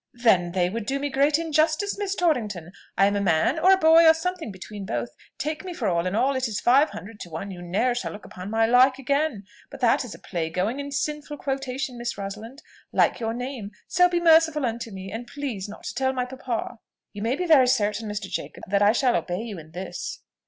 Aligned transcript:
"Then 0.15 0.53
they 0.53 0.67
would 0.67 0.87
do 0.87 0.97
me 0.97 1.09
great 1.11 1.37
injustice, 1.37 1.95
Miss 1.95 2.15
Torrington. 2.15 2.71
I 2.97 3.05
am 3.05 3.15
a 3.15 3.21
man, 3.21 3.59
or 3.59 3.71
a 3.71 3.77
boy, 3.77 4.07
or 4.07 4.15
something 4.15 4.51
between 4.51 4.83
both: 4.83 5.09
take 5.37 5.63
me 5.63 5.75
for 5.75 5.87
all 5.87 6.07
in 6.07 6.15
all, 6.15 6.35
it 6.35 6.47
is 6.47 6.59
five 6.59 6.89
hundred 6.89 7.19
to 7.19 7.29
one 7.29 7.51
you 7.51 7.61
ne'er 7.61 7.93
shall 7.93 8.11
look 8.11 8.25
upon 8.25 8.49
my 8.49 8.65
like 8.65 8.97
again. 8.97 9.43
But 9.69 9.79
that 9.81 10.03
is 10.03 10.15
a 10.15 10.17
play 10.19 10.49
going 10.49 10.79
and 10.79 10.91
sinful 10.91 11.37
quotation, 11.37 11.99
Miss 11.99 12.17
Rosalind, 12.17 12.63
like 12.91 13.19
your 13.19 13.35
name: 13.35 13.73
so 13.87 14.09
be 14.09 14.19
merciful 14.19 14.65
unto 14.65 14.89
me, 14.89 15.11
and 15.11 15.27
please 15.27 15.69
not 15.69 15.83
to 15.83 15.93
tell 15.93 16.13
my 16.13 16.25
papa." 16.25 16.79
"You 17.13 17.21
may 17.21 17.35
be 17.35 17.45
very 17.45 17.67
certain, 17.67 18.09
Mr. 18.09 18.23
Jacob, 18.27 18.63
that 18.69 18.81
I 18.81 18.93
shall 18.93 19.15
obey 19.15 19.43
you 19.43 19.59
in 19.59 19.69
this." 19.69 20.21